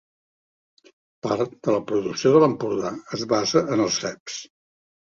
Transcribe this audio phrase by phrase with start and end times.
[1.27, 4.43] Part de la producció de l'Empordà es basa en els ceps.